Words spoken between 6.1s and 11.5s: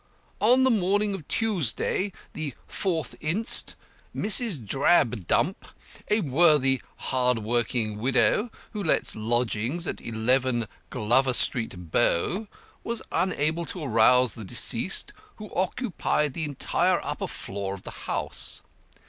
worthy hard working widow, who lets lodgings at 11 Glover